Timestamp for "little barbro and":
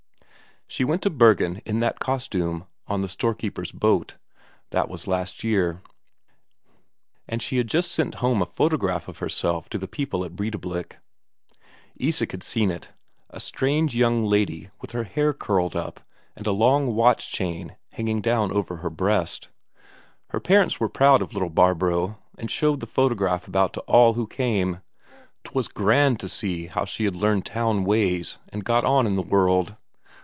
21.33-22.49